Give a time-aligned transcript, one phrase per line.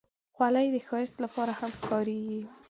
[0.35, 2.41] خولۍ د ښایست لپاره هم کارېږي.